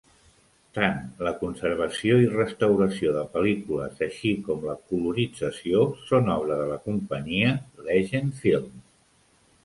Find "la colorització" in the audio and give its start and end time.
4.69-5.83